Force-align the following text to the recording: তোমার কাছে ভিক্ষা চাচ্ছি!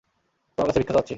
তোমার 0.57 0.67
কাছে 0.67 0.79
ভিক্ষা 0.81 0.95
চাচ্ছি! 0.97 1.09